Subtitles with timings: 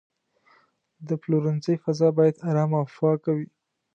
[1.07, 3.47] د پلورنځي فضا باید آرامه او پاکه وي.